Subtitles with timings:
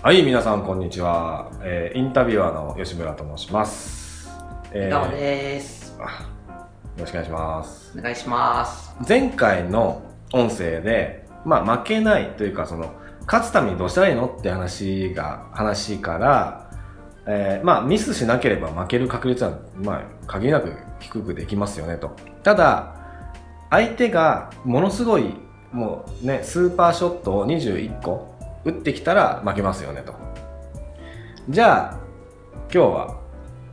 [0.00, 1.50] はい、皆さんこんにちは。
[1.60, 4.30] えーインタビュアーの吉村と申します。
[4.72, 5.98] えーどうもです。
[5.98, 6.22] あ
[6.96, 7.98] よろしくお願いします。
[7.98, 8.94] お願いします。
[9.08, 10.02] 前回の
[10.32, 12.94] 音声で、まあ負けないというか、その、
[13.26, 16.70] 勝つためにどうしたらいいのって話が、話から、
[17.26, 22.14] えーまあミスしなければ負ける確率は、まあ限りなく低くできますよねと。
[22.44, 22.94] ただ、
[23.68, 25.34] 相手がものすごい、
[25.72, 28.37] もうね、スーパーショットを21個
[28.68, 30.14] 打ってきたら負けますよねと。
[31.48, 31.98] じゃあ、
[32.72, 33.20] 今日は、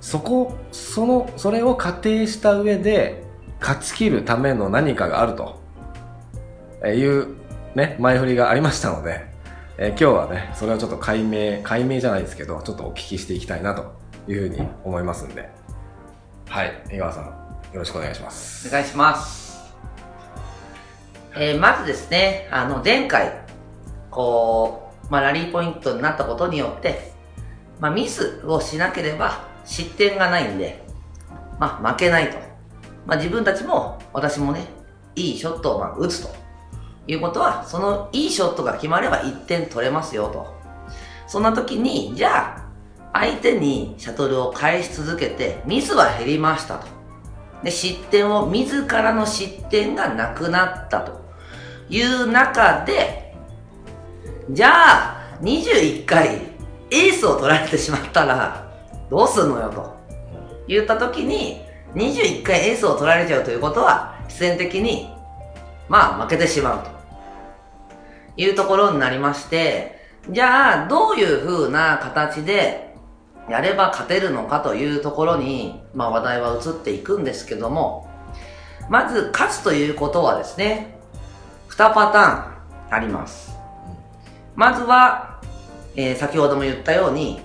[0.00, 3.24] そこ、その、それを仮定した上で、
[3.60, 5.62] 勝ち切るための何かがあると
[6.84, 7.36] えーいう、
[7.76, 9.24] ね、前振りがありましたので、
[9.78, 13.94] えー今日はね、それをちょっと解明、解明じゃないですけど、ちょっとお聞きしていきたいなと
[14.28, 15.48] いうふうに思いますんで。
[16.48, 17.32] はい、井川さん、よ
[17.74, 18.68] ろしくお願いします。
[18.68, 19.42] お願いします。
[21.34, 23.32] えーまずですね、あの、前回、
[24.10, 24.81] こう、
[25.12, 27.12] まあ、ラリーポイントになったことによって、
[27.80, 30.82] まあ、ミスをしなければ失点がないんで、
[31.60, 32.38] まあ、負けないと。
[33.04, 34.64] まあ、自分たちも、私もね、
[35.14, 36.34] いいショットをまあ打つと
[37.06, 40.46] いうことは、そのいいショットが決まれば1点取れますよと。
[41.26, 46.86] そんな時に、じゃあ、相手にシャトルを返し続けて、ミスは減りましたと。
[47.62, 51.20] で、失点を、自らの失点がなくなったと
[51.90, 53.21] いう中で、
[54.50, 56.40] じゃあ、21回
[56.90, 58.70] エースを取られてしまったら、
[59.10, 59.96] どうすんのよと
[60.66, 61.62] 言った時に、
[61.94, 65.10] 21回エースを取られちゃうということは、必然的に、
[65.88, 66.90] まあ負けてしまうと
[68.36, 72.94] いうところになりまして、じゃあ、どういう風な形で
[73.48, 78.08] やれば勝てるのかというところに、まあ話題は移っていくんですけども、
[78.88, 80.98] まず勝つということはですね、
[81.70, 83.61] 2パターンあります。
[84.62, 85.40] まずは、
[85.96, 87.40] えー先ほども言ったように、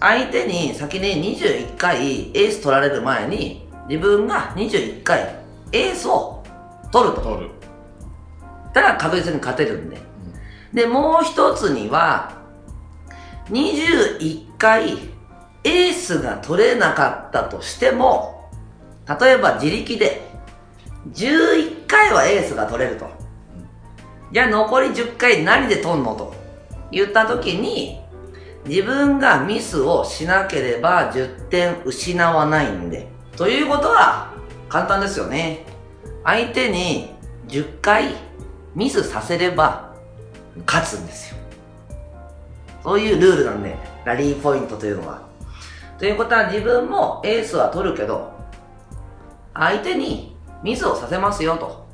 [0.00, 5.34] 相手に先に21回エース取られる前に、自分が21回
[5.72, 6.44] エースを
[6.92, 7.22] 取ると。
[7.22, 7.50] 取る。
[8.74, 9.96] たら確実に勝てるんで。
[10.74, 12.32] で、もう一つには、
[13.48, 14.98] 21回
[15.64, 18.50] エースが取れなかったとしても、
[19.18, 20.20] 例えば自力で
[21.14, 23.08] 11回はエースが取れると。
[24.32, 26.37] じゃあ残り10回何で取んのと
[26.90, 28.00] 言った時に、
[28.66, 33.08] 自分がミスをしなければ10点失わないんで。
[33.36, 34.32] ということは
[34.68, 35.64] 簡単ですよね。
[36.24, 37.14] 相手に
[37.48, 38.14] 10回
[38.74, 39.94] ミスさせれば
[40.66, 41.38] 勝つんですよ。
[42.84, 45.22] そういうルールなんで、ラリーポイントというのは。
[45.98, 48.32] ということは自分もエースは取るけど、
[49.54, 51.87] 相手にミスをさせますよと。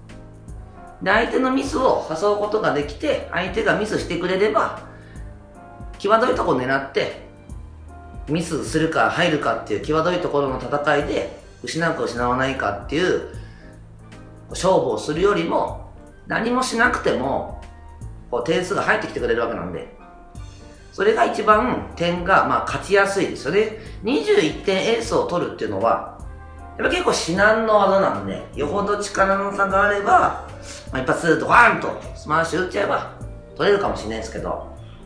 [1.05, 4.81] で、相手のミスを誘うことができて、相手がミスしてくれれば、
[5.99, 7.23] 際どいところ狙って、
[8.29, 13.29] ミスするか入るかっていう際どいところの戦いで、失うか失わないかっていう
[14.51, 15.93] 勝負をするよりも、
[16.27, 17.63] 何もしなくても、
[18.31, 19.95] こう点数が入ってきてくれるわけなんで、
[20.93, 23.79] それが一番点が、まあ、勝ちやすいですよね。
[24.05, 26.14] 21点エースを取るっていうのは、
[26.77, 30.49] やっぱ結構至難の技なんで、よほど力の差があれば、
[30.93, 33.12] まあ、一発ドカーンとスマッシュ打っちゃえば
[33.57, 34.61] 取れるかもしれないですけど、やっ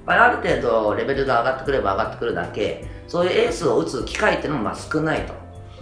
[0.07, 5.35] ぱりある程度レベルが上がってくれば上がってくるだけ、そういうエースを打つ機会っていうのもまあ少ないと。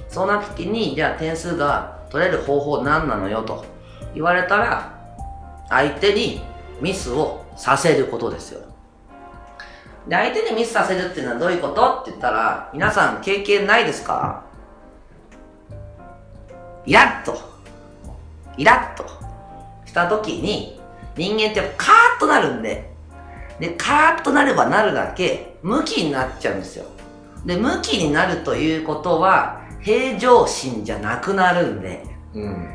[0.08, 3.64] そうなった時に、じゃあ点数が取れる方法何なのよと
[4.14, 4.92] 言われたら、
[5.68, 6.40] 相手に
[6.80, 8.60] ミスをさせることですよ。
[10.08, 14.45] で、相手にミスさせるっていうのはどういうことって言ったら、皆さん経験ないですか？
[16.86, 17.38] イラッと、
[18.56, 19.04] イラッと
[19.86, 20.80] した時に、
[21.16, 22.90] 人間ってカーッとなるんで、
[23.58, 26.84] で、カーッとなればなるだけ、向きになっちゃうんですよ。
[27.44, 32.04] で、向きになるということは、平常心じゃなくなるんで、
[32.34, 32.68] うん。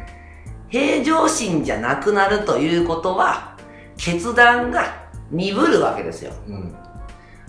[0.70, 3.58] 平常心じゃなくなるということは、
[3.98, 4.84] 決断が
[5.30, 6.34] 鈍るわけですよ。
[6.48, 6.76] うん。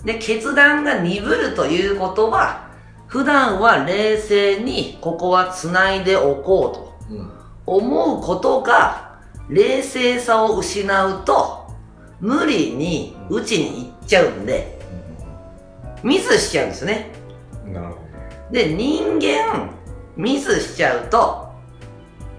[0.05, 2.67] で、決断が鈍るということは、
[3.13, 7.31] 普段は冷静にここは繋いでおこうとうん。
[7.67, 9.19] 思うことが、
[9.49, 11.71] 冷静さを失うと、
[12.19, 14.79] 無理に打ちに行っちゃうんで、
[16.01, 17.11] ミスしちゃうんですね。
[17.67, 17.99] なるほ
[18.51, 19.69] で、人間、
[20.17, 21.53] ミスしちゃうと、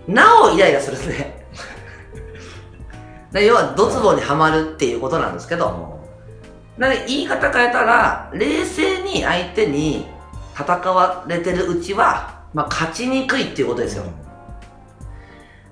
[0.08, 1.46] なおイライラするんで。
[3.30, 6.00] で要は、ドツボにはまるっていうことなんですけど、
[7.06, 10.12] 言い方変えたら、冷静に相手に
[10.56, 14.04] 戦われてるうちは、まあ、勝ちにくいっていうことですよ。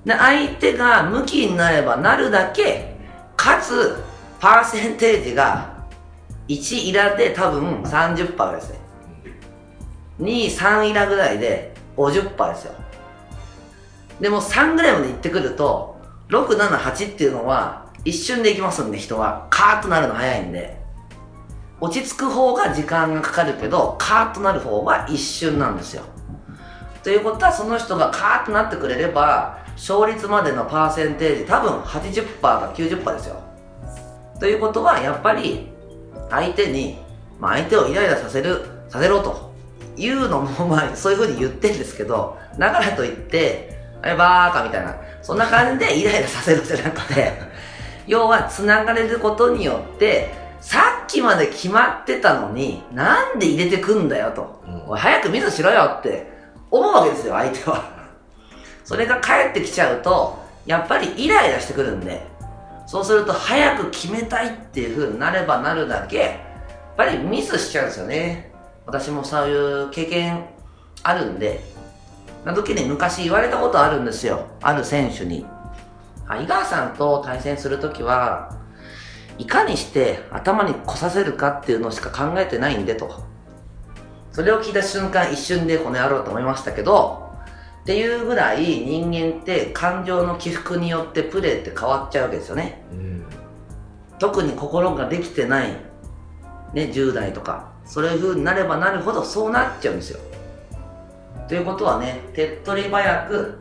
[0.04, 2.96] で、相手が向きになればなるだけ、
[3.36, 4.02] かつ、
[4.40, 5.72] パーセンテージが
[6.48, 8.78] 1イラで多分30%ぐらいですね。
[10.20, 12.72] 2、3イラぐらいで50%ですよ。
[14.20, 19.46] でも3ぐらいまで行ってくると、6、7、8っていうのは一瞬で行きますんで人は。
[19.50, 20.81] カーッとなるの早いんで。
[21.82, 26.04] 落ち着く方が時間がかかるけど、カーッとなる方は一瞬なんですよ。
[27.02, 33.42] ということはその人がカーッとなってくれれば、勝率までのパーセンテージ多分80%か90%ですよ。
[34.38, 35.72] ということはやっぱり
[36.30, 36.98] 相手に、
[37.40, 39.52] まあ、相手をイライラさせる、させろと
[39.96, 47.32] いうのも、まあ、そういうふうに言ってるんですけど、だからといって、あれバーカみたいな、そんな感じでイライラさせるじゃなくて、
[48.06, 50.30] 要は繋がれることによって、
[50.60, 54.62] さっきまで決まってたのに、なんで入れてくんだよと。
[54.88, 56.32] おい早くミスしろよって
[56.70, 57.84] 思うわけですよ、相手は。
[58.84, 62.26] それが返ってきちゃうと、やっぱりイライラしてくるんで、
[62.86, 66.36] そうすると早く決めたいっていう風になればなるだけ、やっ
[66.96, 68.52] ぱりミスしちゃうんですよね。
[68.86, 70.46] 私もそういう経験
[71.02, 71.62] あるんで、
[72.44, 74.46] な時に昔言われたことあるんですよ。
[74.62, 75.46] ある選手に。
[76.26, 78.50] あ井川さんと対戦するときは、
[79.38, 83.24] いかにして頭に来させるかっていうのしか考えてないんでと。
[84.30, 87.30] それを聞いた瞬間一瞬でこの野郎と思いましたけど、
[87.82, 92.82] っていうぐらい人間って感情の起伏によってプレーって変わっちゃうわけですよね。
[92.92, 93.12] うん
[94.22, 95.72] 特に心ができてない、
[96.74, 100.20] ね、10代とか、そういう風になればなるほどそうなっちゃうんですよ。
[101.48, 103.58] ということはね、手っ取り早く、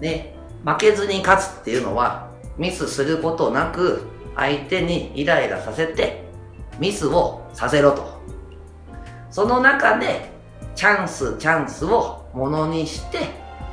[0.00, 0.34] ね、
[0.64, 2.28] 負けずに勝つっていうのは、
[2.58, 4.02] ミスすることなく、
[4.40, 6.24] 相手にイライラさせて、
[6.78, 8.18] ミスをさせろと。
[9.30, 10.30] その中で、
[10.74, 13.18] チャンス、チャンスをものにして、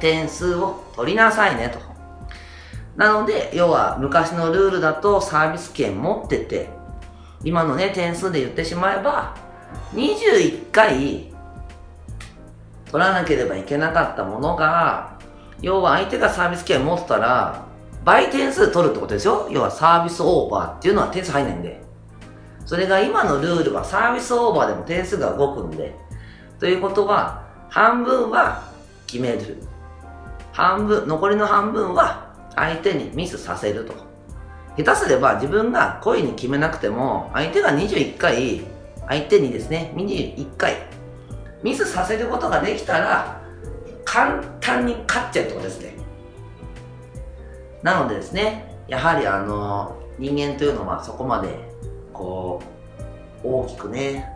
[0.02, 1.80] 点数を取りなさいねと。
[2.98, 6.68] なので、要は昔のルールだとサービス権持ってて、
[7.46, 9.38] 今のね、点数で言ってしまえば、
[9.94, 11.32] 21回
[12.92, 15.18] 取らなければいけなかったものが、
[15.62, 17.67] 要は相手がサービス権持ってたら、
[18.08, 19.50] 倍点数取るってことですよ。
[19.52, 21.82] 要はサービスオーバーっていうのは点数入んないんで。
[22.66, 25.94] それが今のルールはサービスオーバーでも点数が動くんで。
[26.58, 28.64] ということは、半分は
[29.08, 29.58] 決める。
[30.54, 33.94] 半分、残りの半分は相手にミスさせると。
[34.78, 38.62] 下手すれば自分が故意に決めなくても、相手が21回、
[39.10, 40.78] 相手にですね、21回、
[41.62, 43.42] ミスさせることができたら、
[44.06, 46.07] 簡単に勝っちゃうってことですね。
[47.84, 51.60] なのでですね、やはりあの、人間というのはそこまで、
[52.14, 52.62] こ
[53.44, 54.30] う、大きくね、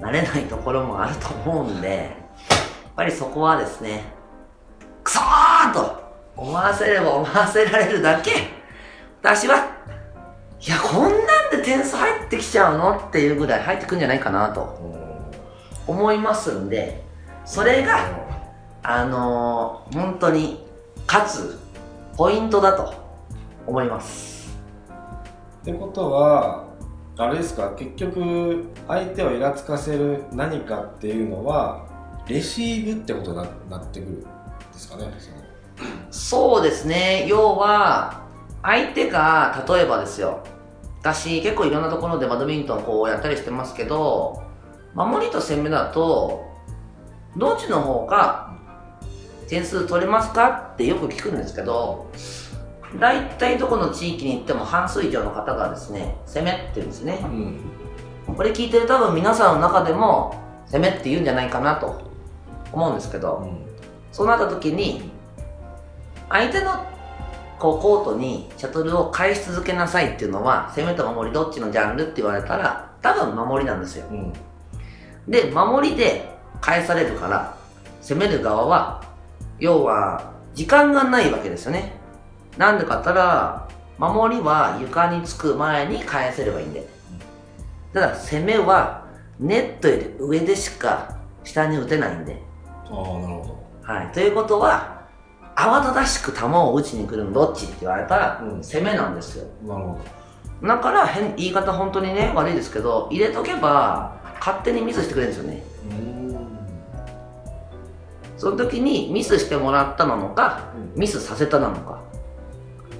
[0.00, 4.04] なれないところもあると思うんで、やっぱりそこはですね、
[5.04, 6.02] クソーと
[6.36, 8.48] 思わせれば思わせられるだけ、
[9.22, 9.56] 私は、
[10.60, 14.78] いや、こんなんで点数入ってきちゃうのっていうぐらい入ってくんじゃないかなと
[15.86, 17.02] 思いますんで、
[17.44, 17.98] それが、
[18.82, 20.64] あのー本当に
[21.06, 21.65] 勝つ
[22.16, 22.94] ポイントだと
[23.66, 24.58] 思います。
[25.60, 26.64] ってことは
[27.18, 27.74] あれですか？
[27.76, 31.86] 結局相手をイラつかせる何かっていうのは
[32.26, 33.44] レシーブってことにな
[33.78, 34.26] なってくるんで
[34.72, 35.12] すかね？
[36.10, 37.26] そうですね。
[37.28, 38.22] 要は、
[38.62, 40.40] 相手が、例えばですよ。
[41.00, 44.42] 私、結構いろんなところでバドミントンこうやったりしてますけど、
[44.94, 46.46] 守りと攻めだと、
[47.36, 48.45] どっちの方が
[49.48, 50.70] 点数取れますか？
[50.74, 52.10] ってよく聞くんですけど、
[53.00, 57.20] 大体どこの地域に行っても半数以上の方がですね、攻めって言うんですね。
[57.24, 57.60] うん
[58.36, 60.34] これ聞いてる多分皆さんの中でも、
[60.66, 62.10] 攻めって言うんじゃないかなと
[62.72, 63.48] 思うんですけど、
[64.10, 65.10] そうなった時に、
[66.28, 66.84] 相手の
[67.60, 74.06] こうコートにシャトルを返し続けなさいっていうのは、攻めと守りどっちのジャンルって言われたら、多分守りなんですよ。
[74.10, 74.32] うん
[75.28, 76.28] で、守りで
[76.60, 77.56] 返されるから、
[78.02, 79.04] 攻める側は、
[79.58, 81.92] 要は、時間がないわけですよね。
[82.56, 86.86] なんでかったら、守りは床につく前に返せればいいんで。
[87.92, 89.04] ただ、攻めは、
[89.38, 92.42] ネットより上でしか下に打てないんで。
[92.86, 93.02] ああなる
[93.42, 94.12] ほはい。
[94.12, 94.96] ということは、
[95.54, 99.46] 慌ただしく球を打ちに来るのどっちって言われたら、うん攻めなんですよ。
[99.62, 99.98] どなるほ
[100.66, 105.62] だから変、言い方本当にね、悪いですけど、入れとけば、勝手にミスしてくれるんですよね。
[105.90, 106.25] どうん
[108.36, 111.00] その時にミスしてもらったなのか、うん。
[111.00, 112.00] ミスさせたなのか。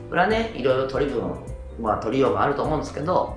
[0.08, 1.22] これはね、いろいろ取り分、
[1.80, 3.36] まあ取りようがあると思うんですけど、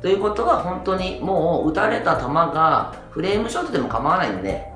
[0.00, 4.66] ということは本当にもう打たれた球がフレームショットでも構わないんで、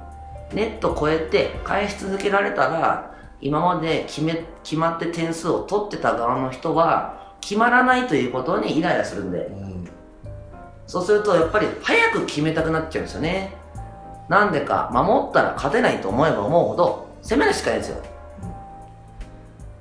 [0.52, 9.88] ネット越えて返し続けられたら、今まで決め、決まって点数を取ってた側の人は、決まらないということにイライラするんで、うん。
[10.86, 13.54] そうするとやっぱり早く決めたくなっちゃうんですよね
[14.30, 18.02] なんでか守ったら勝てないと思えば思うほど攻めるしかないんですよ。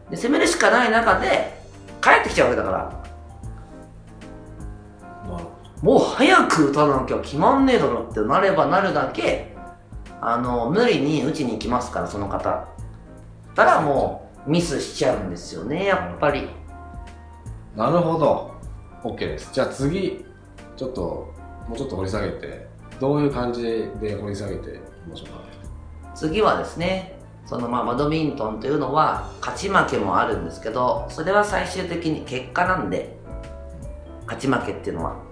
[0.10, 1.54] で攻めるしかない中で
[2.02, 3.00] 帰ってきちゃうわけだから。
[5.84, 9.56] もう早く打たなきゃ決まんねえだろってなればなるだけ
[10.20, 12.68] あの無理に打ちに行きますからその方。
[13.54, 16.50] たらもうミスしちゃうんですよねやっぱり。
[17.78, 18.52] どなるほど。
[19.04, 19.54] OK です。
[19.54, 20.26] じゃあ次
[20.76, 21.32] ちょっと
[21.68, 22.69] もうちょっと掘り下げて
[23.00, 23.64] どういう感じ
[24.02, 24.80] で掘り下げていき
[25.10, 25.50] ましょうか
[26.16, 33.18] 次はですねそのまあバドミントンというのは勝ち負けもあるんですけどそれは最終的に結果なんで
[34.26, 35.30] 勝ち負けっていうのは。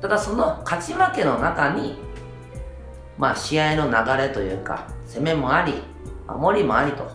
[0.00, 1.96] ただその勝ち負けの中に
[3.16, 5.72] まあ試合の流れというか攻めもあり
[6.26, 7.10] 守りもありと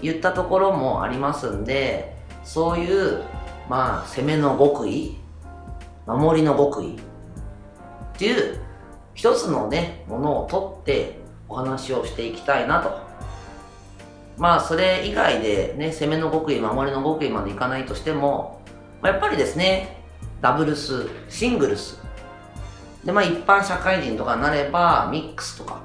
[0.00, 3.22] いったところもありますんでそういう
[3.68, 5.18] まあ攻めの極意
[6.06, 6.98] 守りの極意っ
[8.14, 8.58] ていう
[9.14, 12.98] 一つのねものを取ってお話をしていきたいなと。
[14.38, 18.62] まあそれ以外でね攻めの極意守りの極意までいかないとしても、
[19.02, 20.02] やっぱりですね
[20.40, 22.00] ダブルスシングルス。
[23.04, 25.80] でまあ一般社会人とかになればミックスとか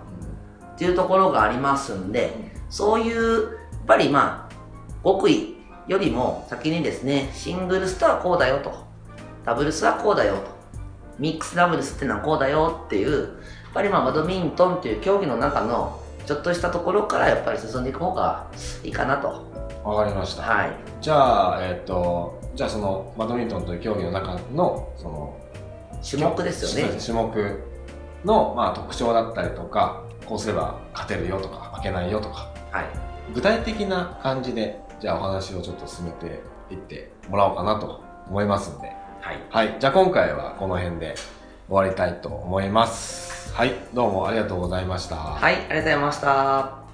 [0.75, 2.33] っていうところがありますんで
[2.69, 4.55] そういうやっぱりまあ
[5.03, 5.55] 極意
[5.87, 8.85] よりも先にですねシングルスとはこうだよと。
[9.45, 10.54] ダブルスはこうだよと。
[11.19, 18.47] ミックスダブルスってのはこうだよっていうやっぱりまあバドミントンっていう競技の中のちょっとしたところからやっぱり進んでいく方が
[18.83, 19.53] いいかなと。
[19.83, 20.71] わかりました、はい。
[20.99, 25.37] じゃあえっ、とじゃあそのバドミントンという競技の中のその
[26.07, 26.97] 種目ですよね。
[26.99, 27.63] 種目
[28.23, 32.51] の、まあ、特徴だったりとかこうすれば勝てるよとか負けないよとか。
[32.71, 32.85] はい。
[33.33, 36.41] 具体的な感じでじゃあお話をちょっと進めて
[36.71, 38.91] いってもらおうかなと思いますんで
[39.25, 39.39] はい。
[39.49, 39.77] はい。
[39.79, 41.15] じゃあ今回はこの辺で
[41.67, 43.51] 終わりたいと思います。
[43.55, 43.73] はい。
[43.91, 45.15] どうもありがとうございました。
[45.15, 45.55] はい。
[45.55, 46.84] ありがとうございました